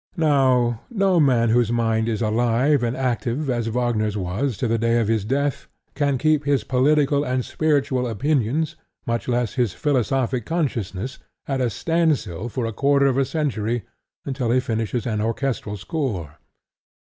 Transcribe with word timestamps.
Now 0.17 0.81
no 0.89 1.19
man 1.19 1.49
whose 1.49 1.71
mind 1.71 2.09
is 2.09 2.23
alive 2.23 2.81
and 2.81 2.97
active, 2.97 3.51
as 3.51 3.69
Wagner's 3.69 4.17
was 4.17 4.57
to 4.57 4.67
the 4.67 4.79
day 4.79 4.99
of 4.99 5.07
his 5.07 5.23
death, 5.23 5.67
can 5.93 6.17
keep 6.17 6.43
his 6.43 6.63
political 6.63 7.23
and 7.23 7.45
spiritual 7.45 8.07
opinions, 8.07 8.75
much 9.05 9.27
less 9.27 9.53
his 9.53 9.73
philosophic 9.73 10.43
consciousness, 10.43 11.19
at 11.47 11.61
a 11.61 11.69
standstill 11.69 12.49
for 12.49 12.71
quarter 12.71 13.05
of 13.05 13.17
a 13.19 13.25
century 13.25 13.83
until 14.25 14.49
he 14.49 14.59
finishes 14.59 15.05
an 15.05 15.21
orchestral 15.21 15.77
score. 15.77 16.39